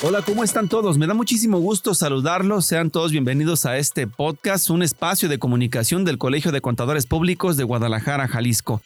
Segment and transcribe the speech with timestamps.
[0.00, 0.96] Hola, ¿cómo están todos?
[0.96, 2.66] Me da muchísimo gusto saludarlos.
[2.66, 7.56] Sean todos bienvenidos a este podcast, un espacio de comunicación del Colegio de Contadores Públicos
[7.56, 8.80] de Guadalajara, Jalisco.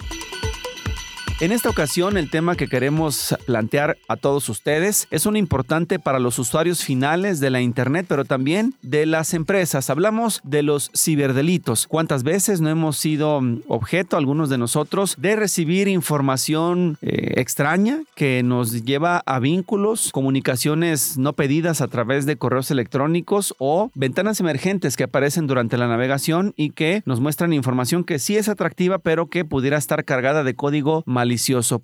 [1.41, 6.21] En esta ocasión el tema que queremos plantear a todos ustedes es un importante para
[6.21, 9.91] los usuarios finales de la Internet, pero también de las empresas.
[9.91, 11.89] Hablamos de los ciberdelitos.
[11.89, 18.03] ¿Cuántas veces no hemos sido mm, objeto, algunos de nosotros, de recibir información eh, extraña
[18.15, 24.39] que nos lleva a vínculos, comunicaciones no pedidas a través de correos electrónicos o ventanas
[24.39, 28.99] emergentes que aparecen durante la navegación y que nos muestran información que sí es atractiva,
[28.99, 31.32] pero que pudiera estar cargada de código malicioso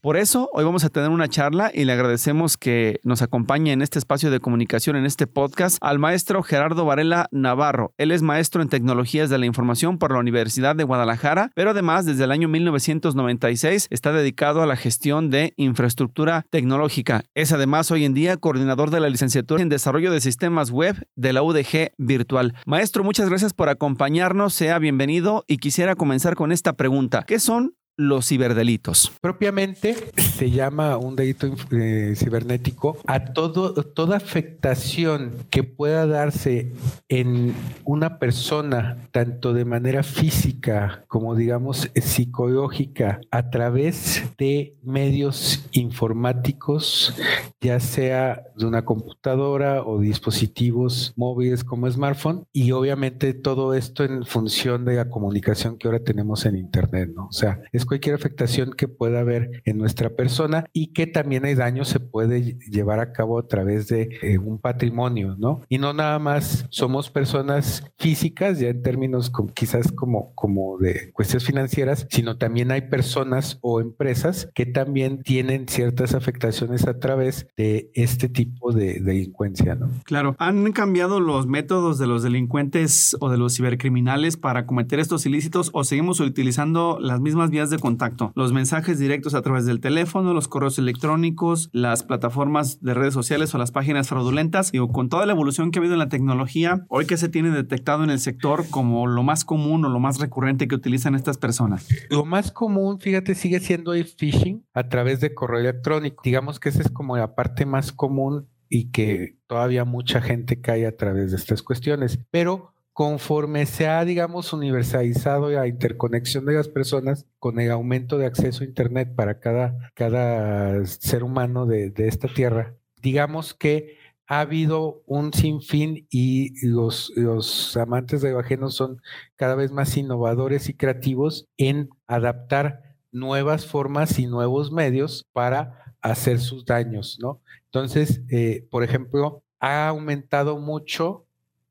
[0.01, 3.81] por eso, hoy vamos a tener una charla y le agradecemos que nos acompañe en
[3.81, 7.95] este espacio de comunicación, en este podcast, al maestro Gerardo Varela Navarro.
[7.97, 12.05] Él es maestro en tecnologías de la información por la Universidad de Guadalajara, pero además
[12.05, 17.25] desde el año 1996 está dedicado a la gestión de infraestructura tecnológica.
[17.35, 21.33] Es además hoy en día coordinador de la licenciatura en desarrollo de sistemas web de
[21.33, 22.55] la UDG Virtual.
[22.67, 27.25] Maestro, muchas gracias por acompañarnos, sea bienvenido y quisiera comenzar con esta pregunta.
[27.27, 29.13] ¿Qué son los ciberdelitos?
[29.21, 36.73] Propiamente se llama un delito eh, cibernético a todo, toda afectación que pueda darse
[37.09, 37.55] en
[37.85, 47.15] una persona, tanto de manera física como digamos psicológica, a través de medios informáticos,
[47.61, 54.25] ya sea de una computadora o dispositivos móviles como smartphone, y obviamente todo esto en
[54.25, 57.27] función de la comunicación que ahora tenemos en Internet, ¿no?
[57.27, 61.55] O sea, es cualquier afectación que pueda haber en nuestra persona y que también hay
[61.55, 65.63] daño se puede llevar a cabo a través de eh, un patrimonio, ¿no?
[65.69, 71.47] Y no nada más somos personas físicas, ya en términos quizás como, como de cuestiones
[71.47, 77.91] financieras, sino también hay personas o empresas que también tienen ciertas afectaciones a través de
[77.95, 79.91] este tipo de delincuencia, ¿no?
[80.05, 85.27] Claro, han cambiado los métodos de los delincuentes o de los cibercriminales para cometer estos
[85.27, 89.81] ilícitos o seguimos utilizando las mismas vías de contacto, los mensajes directos a través del
[89.81, 94.73] teléfono, los correos electrónicos, las plataformas de redes sociales o las páginas fraudulentas.
[94.73, 97.51] Digo, con toda la evolución que ha habido en la tecnología, hoy que se tiene
[97.51, 101.39] detectado en el sector como lo más común o lo más recurrente que utilizan estas
[101.39, 101.89] personas.
[102.11, 106.23] Lo más común, fíjate, sigue siendo el phishing a través de correo electrónico.
[106.25, 110.87] Digamos que esa es como la parte más común y que todavía mucha gente cae
[110.87, 112.19] a través de estas cuestiones.
[112.31, 118.27] Pero conforme se ha, digamos, universalizado la interconexión de las personas con el aumento de
[118.27, 125.05] acceso a Internet para cada, cada ser humano de, esta tierra, digamos que ha habido
[125.07, 129.01] un sinfín y los, los amantes de lo son
[129.37, 132.83] cada vez más innovadores y creativos en adaptar
[133.13, 137.41] nuevas formas y nuevos medios para hacer sus daños, ¿no?
[137.67, 141.28] Entonces, eh, por ejemplo, ha aumentado mucho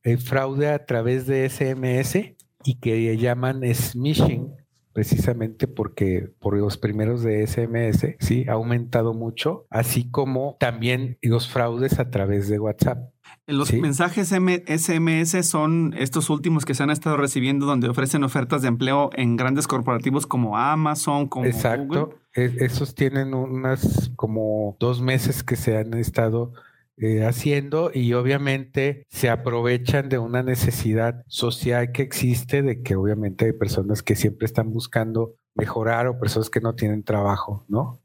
[0.08, 4.54] el fraude a través de SMS y que llaman smishing,
[4.94, 11.50] precisamente porque por los primeros de SMS, sí, ha aumentado mucho, así como también los
[11.50, 13.10] fraudes a través de WhatsApp.
[13.48, 18.70] Los mensajes SMS son estos últimos que se han estado recibiendo donde ofrecen ofertas de
[18.70, 22.18] empleo en grandes corporativos como Amazon, como Exacto.
[22.34, 26.54] E-, esos tienen unas como dos meses que se han estado
[26.98, 33.46] eh, haciendo y obviamente se aprovechan de una necesidad social que existe de que obviamente
[33.46, 38.00] hay personas que siempre están buscando mejorar o personas que no tienen trabajo, ¿no?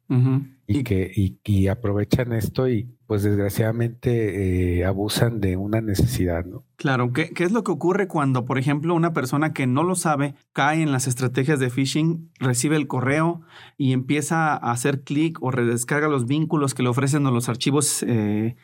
[0.66, 1.10] y, que
[1.44, 6.64] y, aprovechan esto y pues desgraciadamente eh, abusan de una necesidad, ¿no?
[6.76, 9.94] Claro, ¿Qué, ¿qué es lo que ocurre cuando, por ejemplo, una persona que no lo
[9.94, 13.42] sabe cae en las estrategias de phishing, recibe el correo
[13.76, 18.56] y empieza a hacer clic o redescarga los vínculos que le ofrecen los archivos eh,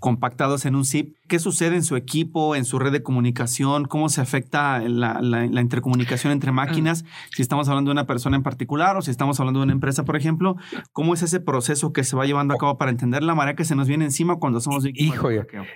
[0.00, 1.14] compactados en un zip.
[1.28, 3.84] ¿Qué sucede en su equipo, en su red de comunicación?
[3.84, 5.20] ¿Cómo se afecta la,
[5.60, 7.04] intercomunicación entre máquinas?
[7.36, 10.04] Si estamos hablando de una persona en particular o si estamos hablando de una empresa,
[10.04, 10.56] por ejemplo,
[10.92, 13.64] ¿cómo es ese proceso que se va llevando a cabo para entender la marea que
[13.64, 15.14] se nos viene encima cuando somos víctimas?
[15.14, 15.30] Hijo,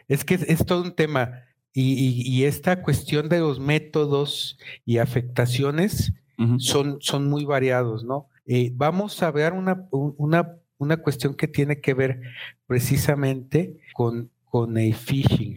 [0.08, 1.42] es que es, todo un tema.
[1.72, 6.14] Y, esta cuestión de los métodos y afectaciones
[6.58, 8.28] son, son muy variados, ¿no?
[8.46, 12.20] Eh, vamos a ver una, una una cuestión que tiene que ver
[12.66, 14.30] precisamente con,
[14.76, 15.56] el phishing.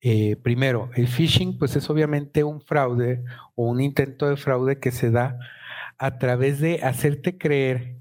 [0.00, 3.24] Eh, primero, el phishing pues es obviamente un fraude
[3.56, 5.38] o un intento de fraude que se da
[5.98, 7.96] a través de hacerte creer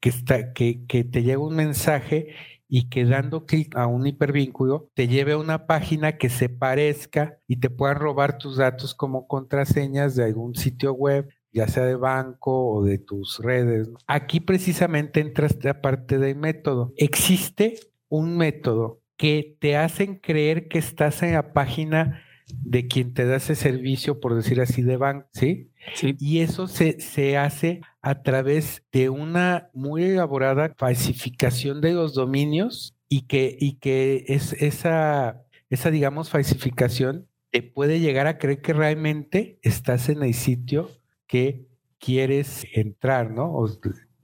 [0.00, 0.74] que, está, que
[1.10, 2.34] te llega un mensaje
[2.68, 7.38] y que dando clic a un hipervínculo te lleve a una página que se parezca
[7.46, 11.96] y te puedan robar tus datos como contraseñas de algún sitio web ya sea de
[11.96, 13.88] banco o de tus redes.
[14.06, 16.92] Aquí precisamente entra esta parte del método.
[16.96, 23.26] Existe un método que te hacen creer que estás en la página de quien te
[23.26, 25.70] da ese servicio, por decir así, de banco, ¿sí?
[25.94, 26.16] Sí.
[26.18, 32.94] Y eso se, se hace a través de una muy elaborada falsificación de los dominios
[33.08, 38.72] y que, y que es esa, esa, digamos, falsificación te puede llegar a creer que
[38.72, 40.90] realmente estás en el sitio
[41.26, 41.66] que
[41.98, 43.52] quieres entrar, ¿no?
[43.52, 43.68] O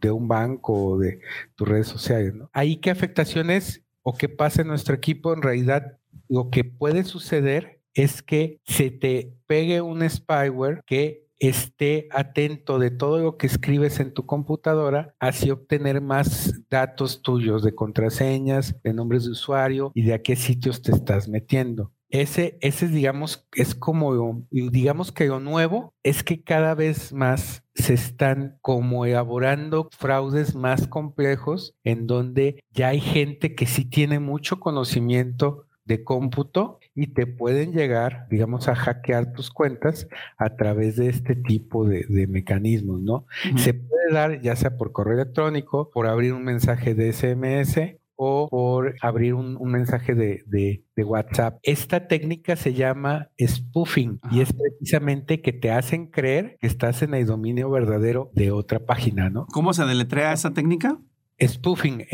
[0.01, 1.21] de un banco o de
[1.57, 2.51] tus redes sociales, ¿no?
[2.53, 5.99] Ahí qué afectaciones o qué pasa en nuestro equipo, en realidad
[6.29, 12.91] lo que puede suceder es que se te pegue un spyware que esté atento de
[12.91, 18.95] todo lo que escribes en tu computadora, así obtener más datos tuyos de contraseñas, de
[18.95, 21.93] nombres de usuario y de a qué sitios te estás metiendo.
[22.15, 27.95] Ese, ese digamos, es como, digamos que lo nuevo es que cada vez más se
[27.95, 34.61] están como elaborando fraudes más complejos en donde ya hay gente que sí tiene mucho
[34.61, 40.07] conocimiento de cómputo y te pueden llegar, digamos, a hackear tus cuentas
[40.39, 43.27] a través de este tipo de, de mecanismos, ¿no?
[43.57, 48.49] Se puede dar ya sea por correo electrónico, por abrir un mensaje de SMS o
[48.49, 51.59] por abrir un, un mensaje de, de- de WhatsApp.
[51.63, 57.15] Esta técnica se llama spoofing y es precisamente que te hacen creer que estás en
[57.15, 59.47] el dominio verdadero de otra página, ¿no?
[59.53, 60.99] ¿Cómo se deletrea esa técnica?
[61.43, 62.07] Spoofing,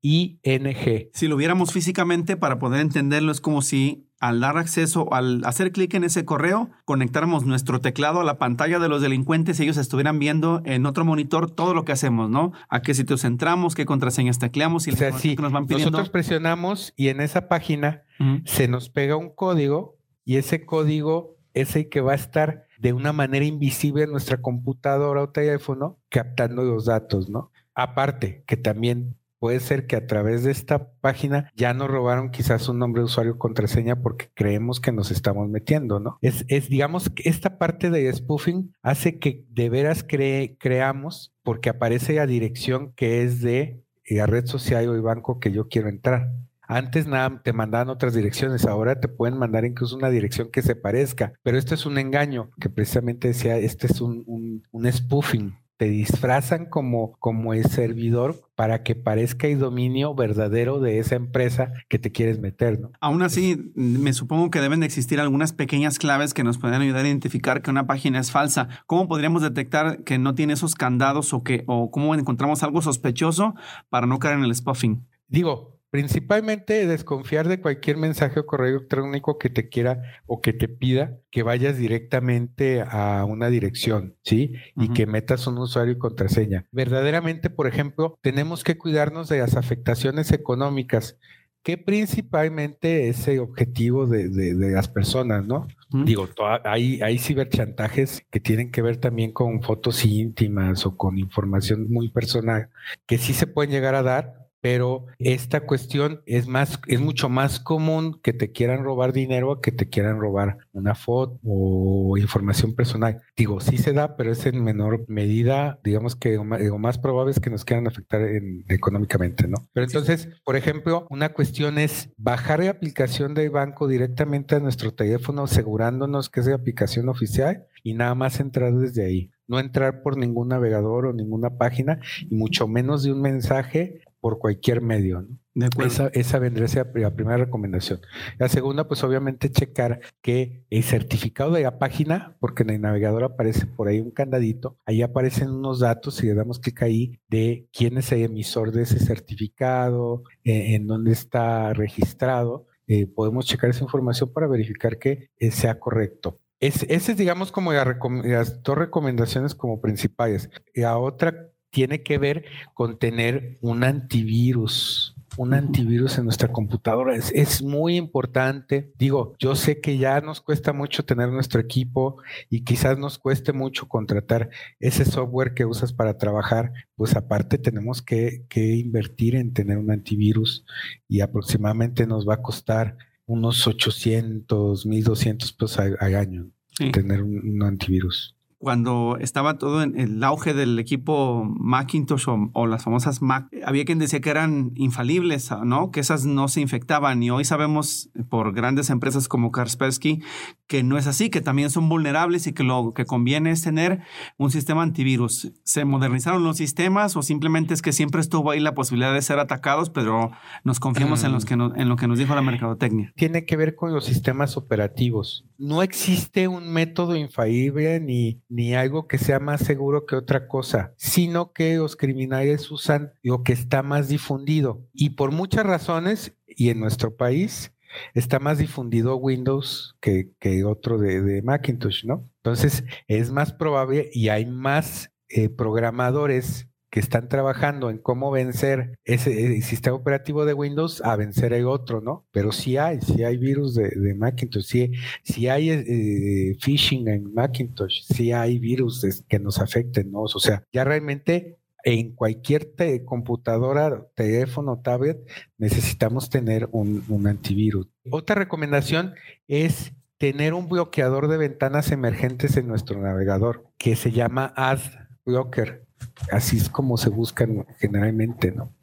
[0.00, 1.10] S-P-O-O-F-I-N-G.
[1.12, 5.72] Si lo viéramos físicamente para poder entenderlo, es como si al dar acceso, al hacer
[5.72, 9.78] clic en ese correo, conectáramos nuestro teclado a la pantalla de los delincuentes y ellos
[9.78, 12.52] estuvieran viendo en otro monitor todo lo que hacemos, ¿no?
[12.68, 15.90] A qué sitios entramos, qué contraseñas tecleamos y O sea, sí, que nos van pidiendo.
[15.90, 18.02] nosotros presionamos y en esa página
[18.44, 19.96] se nos pega un código
[20.26, 24.42] y ese código es el que va a estar de una manera invisible en nuestra
[24.42, 27.50] computadora o teléfono captando los datos, ¿no?
[27.74, 32.68] Aparte, que también puede ser que a través de esta página ya nos robaron quizás
[32.68, 36.18] un nombre de usuario contraseña porque creemos que nos estamos metiendo, ¿no?
[36.20, 42.12] Es, es digamos, esta parte de spoofing hace que de veras cre- creamos porque aparece
[42.14, 46.30] la dirección que es de la red social o el banco que yo quiero entrar.
[46.62, 50.76] Antes nada te mandaban otras direcciones, ahora te pueden mandar incluso una dirección que se
[50.76, 55.56] parezca, pero esto es un engaño que precisamente decía, este es un, un, un spoofing.
[55.80, 61.72] Te disfrazan como, como el servidor para que parezca el dominio verdadero de esa empresa
[61.88, 62.92] que te quieres meter, ¿no?
[63.00, 67.06] Aún así, me supongo que deben de existir algunas pequeñas claves que nos pueden ayudar
[67.06, 68.68] a identificar que una página es falsa.
[68.84, 73.54] ¿Cómo podríamos detectar que no tiene esos candados o que o cómo encontramos algo sospechoso
[73.88, 75.08] para no caer en el spoofing?
[75.28, 80.68] Digo, principalmente desconfiar de cualquier mensaje o correo electrónico que te quiera o que te
[80.68, 84.52] pida que vayas directamente a una dirección, ¿sí?
[84.76, 86.66] Y que metas un usuario y contraseña.
[86.72, 91.18] Verdaderamente, por ejemplo, tenemos que cuidarnos de las afectaciones económicas,
[91.62, 95.66] que principalmente es el objetivo de, de- de las personas, ¿no?
[96.04, 101.18] Digo, toda- hay, hay ciberchantajes que tienen que ver también con fotos íntimas o con
[101.18, 102.68] información muy personal
[103.06, 107.60] que sí se pueden llegar a dar, pero esta cuestión es más, es mucho más
[107.60, 112.74] común que te quieran robar dinero a que te quieran robar una foto o información
[112.74, 113.22] personal.
[113.36, 117.40] Digo, sí se da, pero es en menor medida, digamos que lo más, probable es
[117.40, 119.68] que nos quieran afectar en- económicamente, ¿no?
[119.72, 124.92] Pero entonces, por ejemplo, una cuestión es bajar la aplicación del banco directamente a nuestro
[124.92, 129.30] teléfono, asegurándonos que es la aplicación oficial y nada más entrar desde ahí.
[129.46, 134.38] No entrar por ningún navegador o ninguna página y mucho menos de un mensaje por
[134.38, 135.22] cualquier medio.
[135.22, 135.38] ¿no?
[135.54, 135.90] De acuerdo.
[135.90, 138.00] Esa, esa vendría a ser la primera recomendación.
[138.38, 143.24] La segunda, pues obviamente checar que el certificado de la página, porque en el navegador
[143.24, 147.68] aparece por ahí un candadito, ahí aparecen unos datos y le damos clic ahí de
[147.72, 152.66] quién es el emisor de ese certificado, eh, en dónde está registrado.
[152.86, 156.40] Eh, podemos checar esa información para verificar que eh, sea correcto.
[156.60, 160.50] Es, ese es, digamos, como la las dos recomendaciones como principales.
[160.74, 167.14] La otra tiene que ver con tener un antivirus, un antivirus en nuestra computadora.
[167.14, 168.92] Es, es muy importante.
[168.98, 172.16] Digo, yo sé que ya nos cuesta mucho tener nuestro equipo
[172.48, 174.50] y quizás nos cueste mucho contratar
[174.80, 176.72] ese software que usas para trabajar.
[176.96, 180.64] Pues aparte tenemos que, que invertir en tener un antivirus
[181.08, 182.96] y aproximadamente nos va a costar
[183.26, 186.90] unos 800, 1200 pesos al, año Sí.
[186.92, 188.34] tener un, un antivirus.
[188.60, 193.98] Cuando estaba todo en el auge del equipo Macintosh o, las famosas Mac, había quien
[193.98, 195.90] decía que eran infalibles, ¿no?
[195.90, 197.22] Que esas no se infectaban.
[197.22, 200.20] Y hoy sabemos por grandes empresas como Kaspersky
[200.66, 204.02] que no es así, que también son vulnerables y que lo que conviene es tener
[204.36, 205.50] un sistema antivirus.
[205.64, 209.38] ¿Se modernizaron los sistemas o simplemente es que siempre estuvo ahí la posibilidad de ser
[209.38, 210.30] atacados, pero
[210.62, 213.12] nos confiamos en, los que en lo que nos dijo la mercadotecnia?
[213.16, 215.44] Tiene que ver con los sistemas operativos.
[215.58, 220.92] No existe un método infalible ni, ni algo que sea más seguro que otra cosa,
[220.96, 224.84] sino que los criminales usan lo que está más difundido.
[224.92, 227.72] Y por muchas razones, y en nuestro país,
[228.12, 230.32] está más difundido Windows que,
[230.64, 232.28] otro de, Macintosh, ¿no?
[232.38, 238.98] Entonces es más probable y hay más eh, programadores que están trabajando en cómo vencer
[239.04, 242.26] ese sistema operativo de Windows a vencer el otro, ¿no?
[242.32, 244.92] Pero sí hay, sí hay virus de, Macintosh, sí,
[245.22, 250.22] sí hay eh, phishing en Macintosh, sí hay virus que nos afecten, ¿no?
[250.22, 255.18] O sea, ya realmente en cualquier computadora, teléfono, tablet,
[255.58, 257.86] necesitamos tener un, antivirus.
[258.10, 259.14] Otra recomendación
[259.48, 265.86] es tener un bloqueador de ventanas emergentes en nuestro navegador, que se llama AdBlocker.
[266.30, 268.74] Así es como se buscan generalmente, ¿no?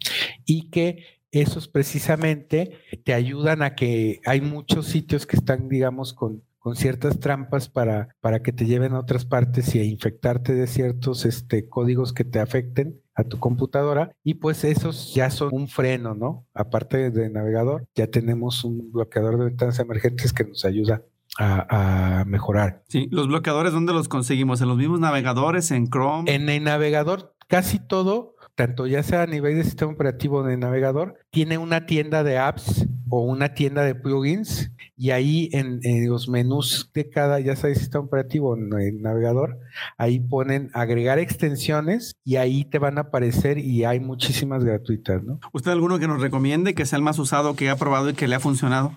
[0.46, 6.44] Y que esos precisamente te ayudan a que hay muchos sitios que están, digamos, con
[6.68, 10.68] con ciertas trampas para, para que te lleven a otras partes y a infectarte de
[10.68, 15.70] ciertos este, códigos que te afecten a tu computadora y pues esos ya son un
[15.70, 16.46] freno, ¿no?
[16.54, 21.04] Aparte de navegador, ya tenemos un bloqueador de ventanas emergentes que nos ayuda
[21.38, 22.84] a, mejorar.
[22.88, 24.62] Sí, los bloqueadores, ¿dónde los conseguimos?
[24.62, 25.72] ¿En los mismos navegadores?
[25.72, 26.34] ¿En Chrome?
[26.34, 31.20] En el navegador, casi todo, tanto ya sea a nivel de sistema operativo de navegador,
[31.30, 35.80] tiene una tienda de apps o una tienda de plugins y ahí en,
[36.10, 39.60] los menús de cada, ya sea sistema operativo en el navegador,
[39.98, 45.40] ahí ponen agregar extensiones y ahí te van a aparecer y hay muchísimas gratuitas, ¿no?
[45.54, 48.28] ¿Usted alguno que nos recomiende que sea el más usado, que ha probado y que
[48.28, 48.94] le ha funcionado?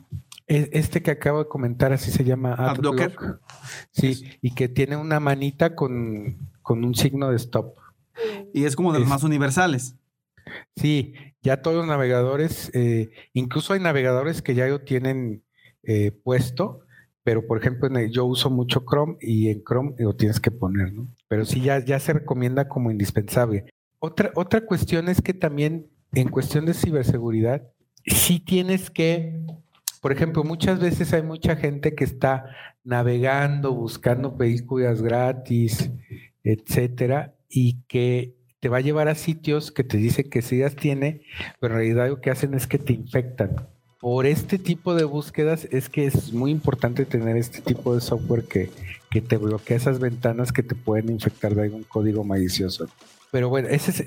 [0.50, 3.38] Este que acabo de comentar, así se llama AdBlocker.
[3.92, 7.76] Sí, y que tiene una manita con, un signo de stop.
[8.52, 9.94] Y es como de los más universales.
[10.74, 15.44] Sí, ya todos los navegadores, eh, incluso hay navegadores que ya lo tienen
[15.84, 16.80] eh, puesto,
[17.22, 21.06] pero por ejemplo yo uso mucho Chrome y en Chrome lo tienes que poner, ¿no?
[21.28, 23.66] Pero sí ya, ya se recomienda como indispensable.
[24.00, 27.70] Otra, otra cuestión es que también en cuestión de ciberseguridad,
[28.04, 29.40] sí tienes que,
[30.00, 32.46] por ejemplo, muchas veces hay mucha gente que está
[32.84, 35.90] navegando, buscando películas gratis,
[36.42, 40.76] etcétera, y que te va a llevar a sitios que te dicen que sí las
[40.76, 41.22] tiene,
[41.60, 43.68] pero en realidad lo que hacen es que te infectan.
[44.00, 48.44] Por este tipo de búsquedas es que es muy importante tener este tipo de software
[48.44, 48.70] que,
[49.10, 52.88] que te bloquea esas ventanas que te pueden infectar de algún código malicioso.
[53.30, 54.02] Pero bueno, esas,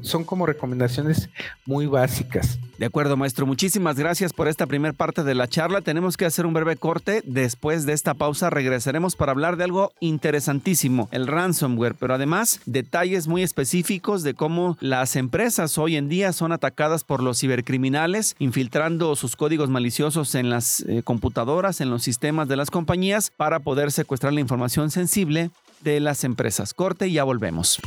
[0.00, 1.28] son como recomendaciones
[1.66, 2.58] muy básicas.
[2.78, 3.46] De acuerdo, maestro.
[3.46, 5.82] Muchísimas gracias por esta primera parte de la charla.
[5.82, 7.22] Tenemos que hacer un breve corte.
[7.24, 13.28] Después de esta pausa regresaremos para hablar de algo interesantísimo, el ransomware, pero además detalles
[13.28, 19.14] muy específicos de cómo las empresas hoy en día son atacadas por los cibercriminales, infiltrando
[19.16, 23.92] sus códigos maliciosos en las eh, computadoras, en los sistemas de las compañías para poder
[23.92, 25.50] secuestrar la información sensible
[25.82, 26.74] de las empresas.
[26.74, 27.78] Corte y ya volvemos.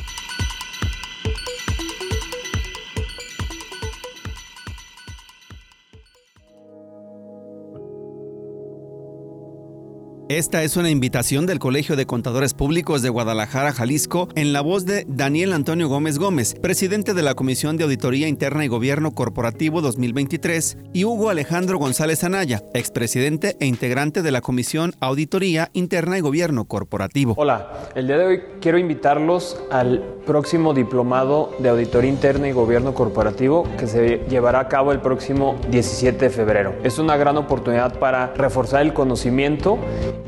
[10.27, 14.84] Esta es una invitación del Colegio de Contadores Públicos de Guadalajara, Jalisco, en la voz
[14.88, 19.82] de Daniel Antonio Gómez Gómez, presidente de la Comisión de Auditoría Interna y Gobierno Corporativo
[19.82, 26.22] 2023, y Hugo Alejandro González Anaya, expresidente e integrante de la Comisión Auditoría Interna y
[26.22, 27.36] Gobierno Corporativo.
[27.38, 32.96] Hola, el día de hoy quiero invitarlos al próximo diplomado de Auditoría Interna y Gobierno
[32.96, 36.74] Corporativo que se llevará a cabo el próximo 17 de febrero.
[36.84, 39.77] Es una gran oportunidad para reforzar el conocimiento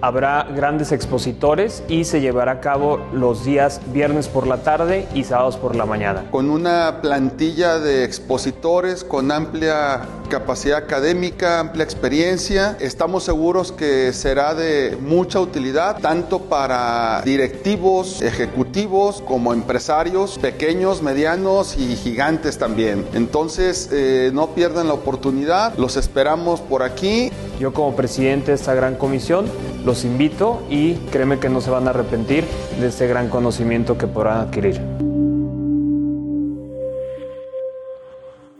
[0.02, 5.24] Habrá grandes expositores y se llevará a cabo los días viernes por la tarde y
[5.24, 6.26] sábados por la mañana.
[6.30, 14.54] Con una plantilla de expositores con amplia capacidad académica, amplia experiencia, estamos seguros que será
[14.54, 23.06] de mucha utilidad tanto para directivos, ejecutivos como empresarios pequeños, medianos y gigantes también.
[23.14, 27.32] Entonces, eh, no pierdan la oportunidad, los esperamos por aquí.
[27.60, 29.46] Yo como presidente de esta gran comisión
[29.84, 32.46] los invito y créeme que no se van a arrepentir
[32.80, 35.07] de este gran conocimiento que podrán adquirir.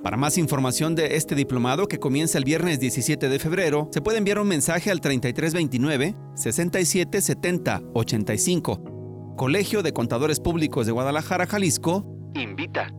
[0.08, 4.20] Para más información de este diplomado que comienza el viernes 17 de febrero, se puede
[4.20, 12.90] enviar un mensaje al 3329 6770 85 Colegio de Contadores Públicos de Guadalajara, Jalisco, invita.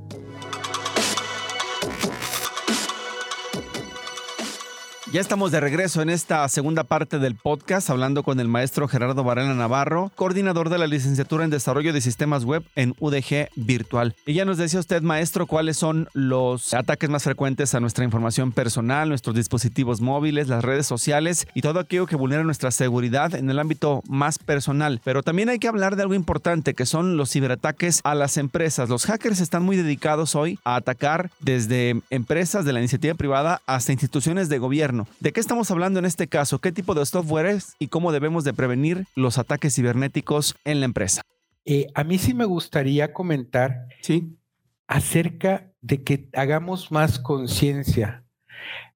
[5.11, 9.25] Ya estamos de regreso en esta segunda parte del podcast hablando con el maestro Gerardo
[9.25, 14.15] Varela Navarro, coordinador de la licenciatura en desarrollo de sistemas web en UDG Virtual.
[14.27, 18.53] Y ya nos decía usted, maestro, cuáles son los ataques más frecuentes a nuestra información
[18.53, 23.49] personal, nuestros dispositivos móviles, las redes sociales y todo aquello que vulnera nuestra seguridad en
[23.49, 25.01] el ámbito más personal.
[25.05, 28.91] Pero también hay que hablar de algo importante que son los ciberataques a las empresas.
[28.91, 33.93] Los hackers están muy dedicados hoy a atacar desde empresas de la iniciativa privada hasta
[33.93, 34.98] instituciones de gobierno.
[35.21, 36.59] ¿De qué estamos hablando en este caso?
[36.59, 40.87] ¿Qué tipo de software es y cómo debemos de prevenir los ataques cibernéticos en la
[40.87, 41.23] empresa?
[41.65, 44.39] Eh, a mí sí me gustaría comentar ¿Sí?
[44.87, 48.25] acerca de que hagamos más conciencia.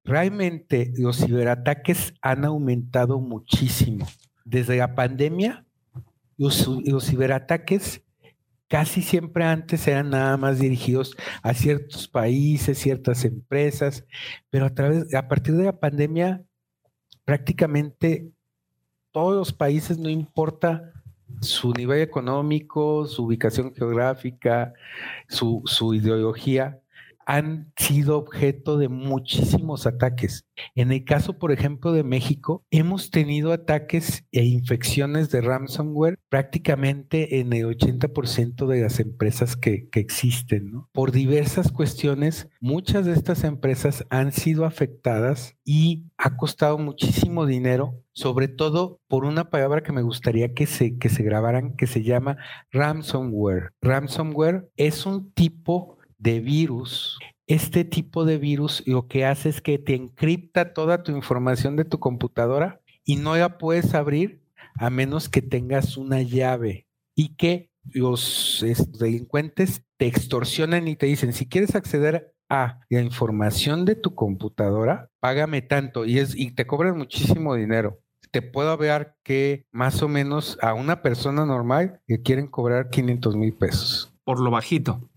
[0.04, 4.09] Realmente los ciberataques han aumentado muchísimo.
[4.44, 5.64] Desde la pandemia,
[6.37, 8.02] los, los ciberataques
[8.73, 14.07] casi siempre antes eran nada más dirigidos a ciertos países, ciertas empresas,
[14.49, 16.43] pero a través, a partir de la pandemia,
[17.26, 18.33] prácticamente
[19.11, 20.91] todos los países, no importa
[21.43, 24.73] su nivel económico, su ubicación geográfica,
[25.29, 26.81] su, su ideología,
[27.26, 30.47] han sido objeto de muchísimos ataques.
[30.75, 37.41] En el caso, por ejemplo, de México, hemos tenido ataques e infecciones de ransomware prácticamente
[37.41, 40.71] en el 80% de las empresas que, que existen.
[40.71, 40.88] ¿no?
[40.93, 48.02] Por diversas cuestiones, muchas de estas empresas han sido afectadas y ha costado muchísimo dinero
[48.14, 52.02] sobre todo por una palabra que me gustaría que se, que se grabaran, que se
[52.02, 52.37] llama
[52.71, 53.73] ransomware.
[53.81, 59.79] Ransomware es un tipo de virus, este tipo de virus lo que hace es que
[59.79, 64.41] te encripta toda tu información de tu computadora y no la puedes abrir
[64.76, 66.87] a menos que tengas una llave
[67.17, 68.64] y que los
[68.99, 75.11] delincuentes te extorsionan y te dicen, si quieres acceder a la información de tu computadora,
[75.19, 78.00] págame tanto y, es, y te cobran muchísimo dinero.
[78.31, 83.37] Te puedo hablar que más o menos a una persona normal le quieren cobrar 500
[83.37, 84.14] mil pesos.
[84.25, 85.11] Por lo bajito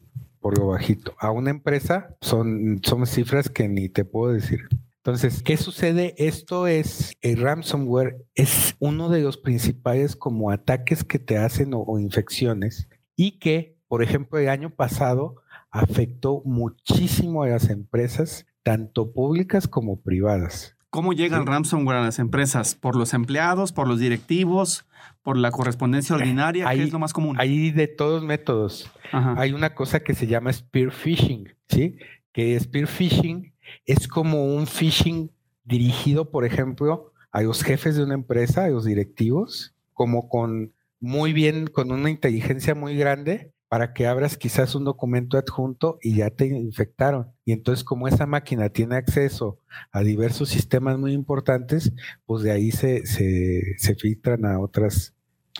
[0.45, 1.15] por lo bajito.
[1.17, 4.59] A una empresa son, son cifras que ni te puedo decir.
[4.97, 6.13] Entonces, ¿qué sucede?
[6.19, 11.97] Esto es, el ransomware es uno de los principales como ataques que te hacen o,
[11.97, 15.37] infecciones y que, por ejemplo, el año pasado
[15.71, 20.74] afectó muchísimo a las empresas, tanto públicas como privadas.
[20.95, 22.73] ¿Cómo llega el ransomware a las empresas?
[22.73, 24.85] ¿Por los empleados, por los directivos,
[25.23, 26.69] por la correspondencia ordinaria?
[26.69, 27.35] ¿Qué es lo más común?
[27.37, 28.89] Hay de todos métodos.
[29.11, 31.97] Hay una cosa que se llama spear phishing, ¿sí?
[32.31, 33.53] Que spear phishing
[33.85, 35.31] es como un phishing
[35.65, 41.33] dirigido, por ejemplo, a los jefes de una empresa, a los directivos, como con muy
[41.33, 46.29] bien, con una inteligencia muy grande para que abras quizás un documento adjunto y ya
[46.29, 47.33] te infectaron.
[47.43, 49.59] Y entonces como esa máquina tiene acceso
[49.91, 51.91] a diversos sistemas muy importantes,
[52.25, 55.13] pues de ahí se, se, se filtran a otras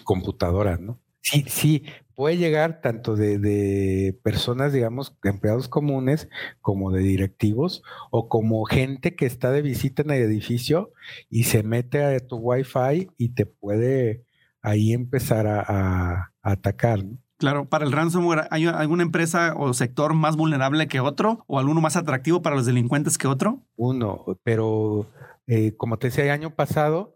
[0.06, 0.98] computadoras, ¿no?
[1.20, 1.84] Sí, sí,
[2.16, 6.30] puede llegar tanto de, personas, digamos, empleados comunes,
[6.62, 10.94] como de directivos, o como gente que está de visita en el edificio
[11.30, 14.24] y se mete a tu Wi-Fi y te puede
[14.62, 17.04] ahí empezar a, atacar.
[17.38, 21.82] Claro, para el ransomware, ¿hay alguna empresa o sector más vulnerable que otro o alguno
[21.82, 23.62] más atractivo para los delincuentes que otro?
[23.76, 25.08] Uno, pero
[25.48, 27.14] eh, como te decía, el año pasado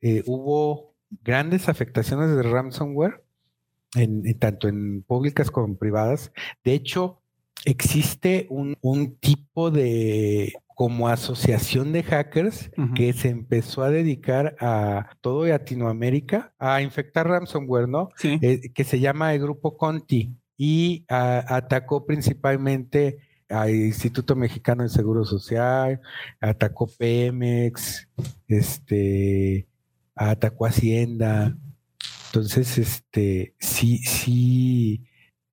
[0.00, 3.22] eh, hubo grandes afectaciones de ransomware
[3.94, 6.32] en, tanto en públicas como en privadas.
[6.64, 7.20] De hecho,
[7.64, 8.76] existe un,
[9.20, 16.80] tipo de como asociación de hackers que se empezó a dedicar a todo Latinoamérica a
[16.80, 18.08] infectar ransomware, ¿no?
[18.22, 23.18] Eh, que se llama el grupo Conti y atacó principalmente
[23.50, 26.00] al Instituto Mexicano de Seguro Social,
[26.40, 28.08] atacó Pemex,
[28.48, 29.68] este,
[30.14, 31.58] atacó Hacienda,
[32.28, 35.04] entonces, este, sí, sí,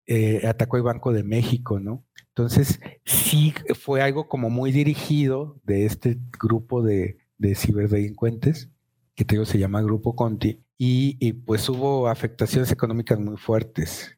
[0.05, 2.06] eh, atacó el Banco de México, ¿no?
[2.37, 7.17] Entonces, sí fue algo como muy dirigido de este grupo de,
[7.55, 8.69] ciberdelincuentes,
[9.15, 14.15] que te digo se llama Grupo Conti, y, pues hubo afectaciones económicas muy fuertes.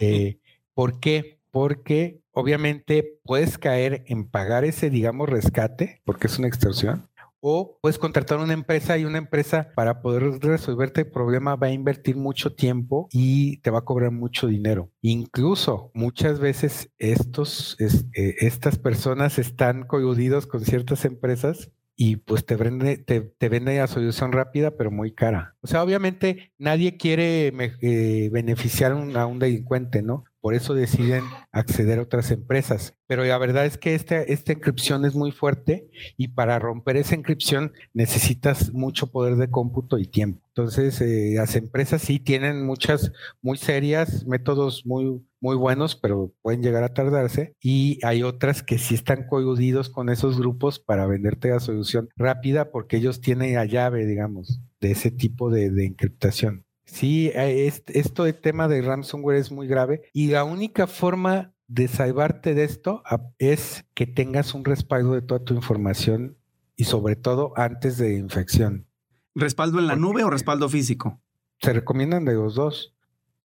[0.00, 0.38] Eh,
[0.74, 1.40] ¿Por qué?
[1.50, 7.08] Porque obviamente puedes caer en pagar ese, digamos, rescate, porque es una extorsión,
[7.40, 11.72] o puedes contratar una empresa y una empresa para poder resolverte el problema va a
[11.72, 14.90] invertir mucho tiempo y te va a cobrar mucho dinero.
[15.00, 21.70] Incluso muchas veces estos, eh, estas personas están coludidos con ciertas empresas
[22.02, 25.56] y pues te vende, te, te vende la solución rápida, pero muy cara.
[25.60, 30.24] O sea, obviamente nadie quiere eh, beneficiar a un delincuente, ¿no?
[30.40, 32.94] Por eso deciden acceder a otras empresas.
[33.06, 37.14] Pero la verdad es que esta, esta encripción es muy fuerte y para romper esa
[37.14, 40.40] encripción necesitas mucho poder de cómputo y tiempo.
[40.48, 46.62] Entonces, eh, las empresas sí tienen muchas muy serias, métodos muy, muy buenos, pero pueden
[46.62, 47.54] llegar a tardarse.
[47.60, 52.70] Y hay otras que sí están coludidos con esos grupos para venderte la solución rápida
[52.70, 56.64] porque ellos tienen la llave, digamos, de ese tipo de, de encriptación.
[56.92, 61.86] Sí, eh, esto de tema de ransomware es muy grave y la única forma de
[61.86, 63.04] salvarte de esto
[63.38, 66.36] es que tengas un respaldo de toda tu información
[66.74, 68.88] y sobre todo antes de infección.
[69.36, 71.22] ¿Respaldo en la nube o respaldo físico?
[71.60, 72.96] Se recomiendan de los dos.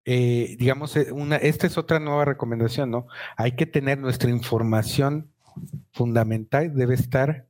[0.05, 3.05] Eh, digamos, eh, una, esta es otra nueva recomendación, ¿no?
[3.38, 5.31] Hay que tener nuestra información
[5.91, 7.47] fundamental, debe estar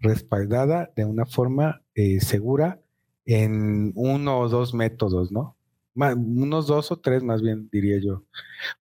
[0.00, 1.82] respaldada de una forma
[2.20, 2.80] segura
[3.28, 5.54] en uno o dos métodos, ¿no?
[5.94, 8.22] unos dos o tres más bien, diría yo.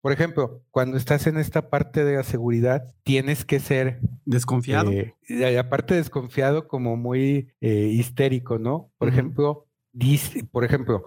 [0.01, 3.99] Por ejemplo, cuando estás en esta parte de la seguridad, tienes que ser...
[4.25, 4.91] Desconfiado.
[4.91, 8.91] Eh, aparte desconfiado como muy eh, histérico, ¿no?
[8.99, 11.05] Por ejemplo, dice, por ejemplo,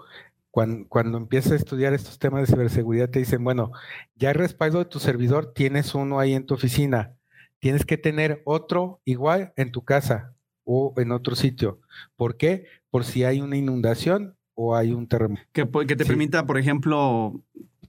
[0.50, 3.70] cuando, cuando empiezas a estudiar estos temas de ciberseguridad, te dicen, bueno,
[4.16, 7.14] ya el respaldo de tu servidor, tienes uno ahí en tu oficina,
[7.60, 11.80] tienes que tener otro igual en tu casa o en otro sitio.
[12.16, 12.66] ¿Por qué?
[12.90, 15.42] Por si hay una inundación o hay un terremoto.
[15.52, 17.42] Que, que te permita, por ejemplo,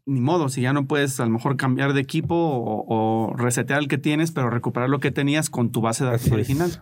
[0.06, 3.88] ni modo, si ya no puedes a lo mejor cambiar de equipo o, resetear el
[3.88, 6.82] que tienes, pero recuperar lo que tenías con tu base de datos original.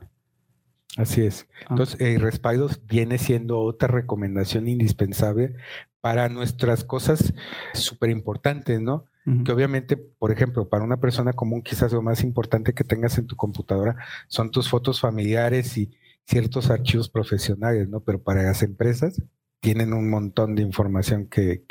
[0.97, 1.47] Así es.
[1.63, 1.67] Ah.
[1.71, 5.55] Entonces, el respaldo viene siendo otra recomendación indispensable
[6.01, 7.33] para nuestras cosas
[7.73, 9.05] súper importantes, ¿no?
[9.45, 13.27] Que obviamente, por ejemplo, para una persona común, quizás lo más importante que tengas en
[13.27, 13.95] tu computadora
[14.27, 15.91] son tus fotos familiares y
[16.29, 18.01] ciertos archivos profesionales, ¿no?
[18.01, 19.19] Pero para las empresas
[19.61, 21.63] tienen un montón de información que,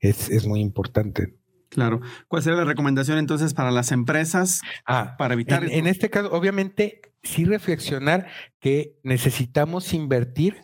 [0.00, 1.34] es, muy importante.
[1.68, 2.00] Claro.
[2.28, 5.64] ¿Cuál sería la recomendación entonces para las empresas ah, para evitar?
[5.64, 8.28] En, en, este caso, obviamente, sí reflexionar
[8.58, 10.56] que necesitamos invertir.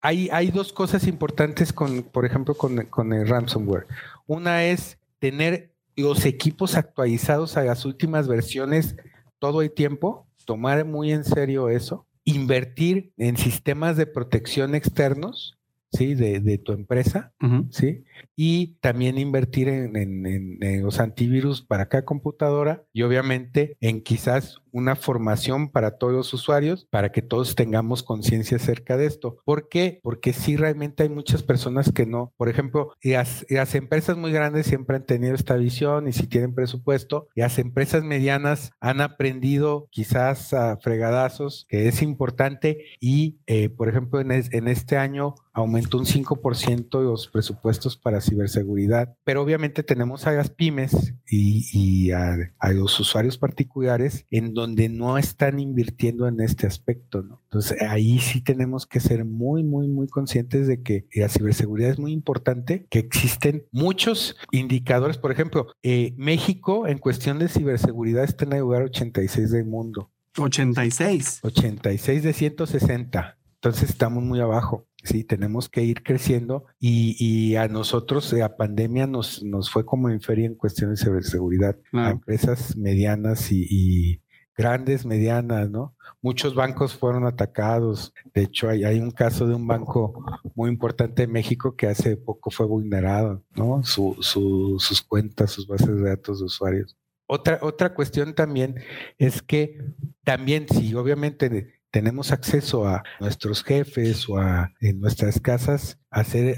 [0.00, 3.86] Hay, hay dos cosas importantes con, por ejemplo, con, con el ransomware.
[4.26, 8.96] Una es tener los equipos actualizados a las últimas versiones
[9.38, 15.58] todo el tiempo, tomar muy en serio eso, invertir en sistemas de protección externos,
[15.92, 16.14] ¿sí?
[16.14, 17.32] De, de tu empresa,
[17.70, 18.04] ¿sí?
[18.36, 25.70] Y también invertir en, los antivirus para cada computadora y obviamente en quizás una formación
[25.70, 29.38] para todos los usuarios para que todos tengamos conciencia acerca de esto.
[29.44, 30.00] ¿Por qué?
[30.02, 32.32] Porque sí realmente hay muchas personas que no.
[32.36, 36.54] Por ejemplo, las, las empresas muy grandes siempre han tenido esta visión y si tienen
[36.54, 43.88] presupuesto, las empresas medianas han aprendido quizás a fregadazos que es importante y, eh, por
[43.88, 50.26] ejemplo, en, en este año aumentó un 5% los presupuestos para ciberseguridad, pero obviamente tenemos
[50.26, 52.36] a las pymes y, a,
[52.72, 57.42] los usuarios particulares en donde no están invirtiendo en este aspecto, ¿no?
[57.44, 61.98] Entonces ahí sí tenemos que ser muy, muy, muy conscientes de que la ciberseguridad es
[61.98, 68.44] muy importante, que existen muchos indicadores, por ejemplo, eh, México en cuestión de ciberseguridad está
[68.44, 70.10] en el lugar 86 del mundo.
[70.38, 71.40] 86.
[71.42, 73.38] 86 de 160.
[73.62, 74.86] Entonces estamos muy abajo.
[75.02, 80.20] Sí, tenemos que ir creciendo y, a nosotros la pandemia nos, nos fue como en
[80.20, 81.76] feria en cuestiones de seguridad.
[81.92, 84.20] A empresas medianas y,
[84.56, 85.94] grandes, medianas, ¿no?
[86.20, 88.12] Muchos bancos fueron atacados.
[88.34, 90.22] De hecho, hay, hay, un caso de un banco
[90.54, 93.82] muy importante en México que hace poco fue vulnerado, ¿no?
[93.84, 96.94] Su, su, sus cuentas, sus bases de datos de usuarios.
[97.26, 98.74] Otra, otra cuestión también
[99.16, 99.78] es que
[100.24, 106.56] también, si obviamente tenemos acceso a nuestros jefes o a en nuestras casas, hacer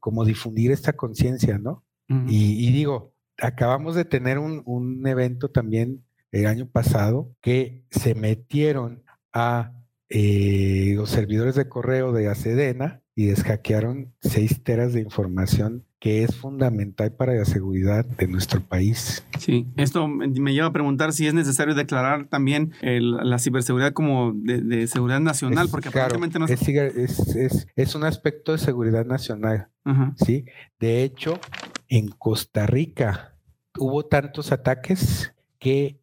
[0.00, 1.84] como difundir esta conciencia, ¿no?
[2.28, 9.72] y, digo, acabamos de tener un, evento también el año pasado que se metieron a
[10.08, 16.36] eh, los servidores de correo de Acedena y deshaquearon seis teras de información que es
[16.36, 19.26] fundamental para la seguridad de nuestro país.
[19.38, 24.86] Sí, esto me lleva a preguntar si es necesario declarar también la ciberseguridad como de,
[24.86, 29.68] seguridad nacional, porque aparentemente no es, es, es, un aspecto de seguridad nacional.
[30.16, 30.44] Sí,
[30.78, 31.40] de hecho,
[31.88, 33.38] en Costa Rica
[33.78, 36.02] hubo tantos ataques que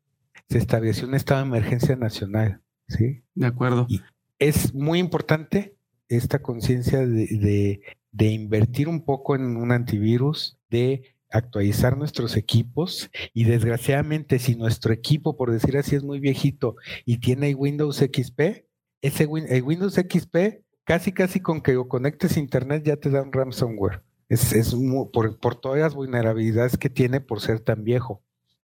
[0.49, 2.63] se estableció un estado de emergencia nacional.
[2.87, 3.85] Sí, de acuerdo.
[3.87, 4.01] Y
[4.39, 5.75] es muy importante
[6.09, 7.81] esta conciencia de, de
[8.17, 15.37] invertir un poco en un antivirus, de actualizar nuestros equipos y desgraciadamente si nuestro equipo,
[15.37, 18.65] por decir así, es muy viejito y tiene Windows XP,
[19.01, 24.01] ese el Windows XP, casi casi con que conectes internet ya te da un ransomware.
[24.29, 24.75] Es, es
[25.11, 28.21] por, por todas las vulnerabilidades que tiene por ser tan viejo.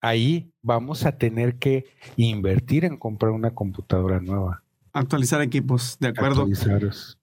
[0.01, 1.85] Ahí vamos a tener que
[2.17, 4.63] invertir en comprar una computadora nueva.
[4.93, 6.49] Actualizar equipos, de acuerdo.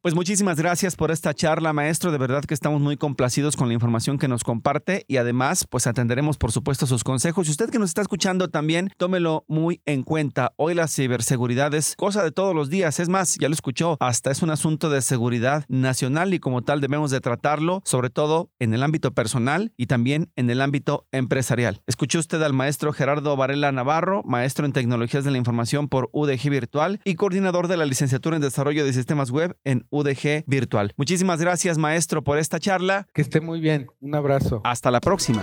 [0.01, 2.11] Pues muchísimas gracias por esta charla, maestro.
[2.11, 5.85] De verdad que estamos muy complacidos con la información que nos comparte y además, pues
[5.85, 7.47] atenderemos, por supuesto, sus consejos.
[7.47, 10.53] Y usted que nos está escuchando también, tómelo muy en cuenta.
[10.55, 12.99] Hoy la ciberseguridad es cosa de todos los días.
[12.99, 16.79] Es más, ya lo escuchó, hasta es un asunto de seguridad nacional y como tal
[16.79, 21.81] debemos de tratarlo, sobre todo en el ámbito personal y también en el ámbito empresarial.
[21.87, 26.49] Escuchó usted al maestro Gerardo Varela Navarro, maestro en tecnologías de la información por UDG
[26.49, 27.15] Virtual y
[27.57, 30.93] coordinador de la licenciatura en Desarrollo de Sistemas Web en UDG Virtual.
[30.95, 33.07] Muchísimas gracias, maestro, por esta charla.
[33.13, 33.87] Que esté muy bien.
[33.99, 34.61] Un abrazo.
[34.63, 35.41] Hasta la próxima.